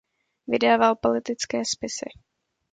Vydával 0.43 0.95
politické 0.95 1.63
spisy. 1.65 2.09